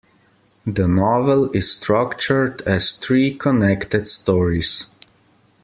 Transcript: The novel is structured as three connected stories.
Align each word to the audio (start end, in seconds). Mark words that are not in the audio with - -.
The 0.65 0.87
novel 0.87 1.51
is 1.51 1.71
structured 1.73 2.63
as 2.63 2.93
three 2.93 3.35
connected 3.37 4.07
stories. 4.07 4.87